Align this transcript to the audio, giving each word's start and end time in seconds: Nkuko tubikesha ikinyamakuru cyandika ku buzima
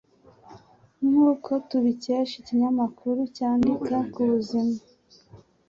Nkuko 1.09 1.49
tubikesha 1.69 2.33
ikinyamakuru 2.41 3.19
cyandika 3.35 3.95
ku 4.13 4.21
buzima 4.31 4.75